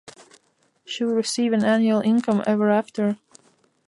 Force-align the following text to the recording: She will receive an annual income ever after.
She 0.83 1.03
will 1.03 1.13
receive 1.13 1.53
an 1.53 1.63
annual 1.63 2.01
income 2.01 2.41
ever 2.47 2.71
after. 2.71 3.19